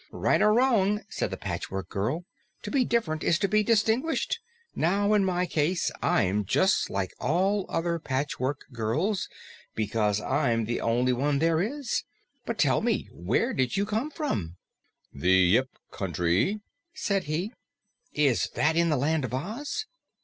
[0.11, 2.25] "Right or wrong," said the Patchwork Girl,
[2.63, 4.39] "to be different is to be distinguished.
[4.75, 9.29] Now in my case, I'm just like all other Patchwork Girls
[9.75, 12.01] because I'm the only one there is.
[12.47, 14.57] But tell me, where did you come from?"
[15.13, 16.61] "The Yip Country,"
[16.95, 17.53] said he.
[18.11, 19.85] "Is that in the Land of Oz?"